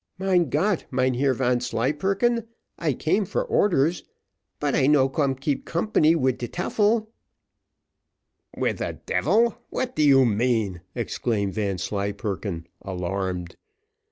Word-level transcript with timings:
"Mein 0.17 0.49
Gott, 0.49 0.85
Mynheer 0.89 1.35
Vanslyperken, 1.35 2.47
I 2.79 2.93
came 2.93 3.23
for 3.23 3.43
orders 3.43 4.03
but 4.59 4.73
I 4.73 4.87
no 4.87 5.07
come 5.07 5.35
keep 5.35 5.63
company 5.63 6.15
wid 6.15 6.39
de 6.39 6.47
tyfel." 6.47 7.09
"With 8.57 8.79
the 8.79 8.99
devil! 9.05 9.59
what 9.69 9.95
do 9.95 10.01
you 10.01 10.25
mean?" 10.25 10.81
exclaimed 10.95 11.53
Vanslyperken, 11.53 12.65
alarmed. 12.81 13.57